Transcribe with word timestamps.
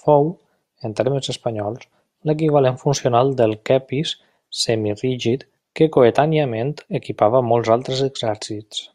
Fou, 0.00 0.26
en 0.88 0.96
termes 0.98 1.28
espanyols, 1.32 1.86
l'equivalent 2.30 2.76
funcional 2.82 3.32
del 3.40 3.56
quepis 3.70 4.14
semirígid 4.64 5.48
que 5.80 5.92
coetàniament 5.98 6.78
equipava 7.02 7.46
molts 7.52 7.76
altres 7.80 8.08
exèrcits. 8.12 8.88